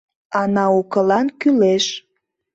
[0.39, 1.85] А наукылан кӱлеш.